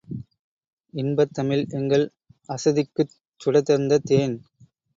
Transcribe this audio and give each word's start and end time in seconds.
இன்பத்தமிழ் 0.93 1.63
எங்கள் 1.71 2.05
அசதிக்குச் 2.49 3.15
சுடர்தந்த 3.41 4.01
தேன் 4.03 4.35